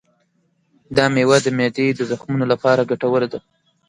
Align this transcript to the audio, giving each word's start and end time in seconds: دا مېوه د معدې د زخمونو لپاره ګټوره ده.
دا 0.95 1.05
مېوه 1.13 1.37
د 1.43 1.47
معدې 1.57 1.87
د 1.93 1.99
زخمونو 2.11 2.45
لپاره 2.51 2.87
ګټوره 2.91 3.27
ده. 3.33 3.39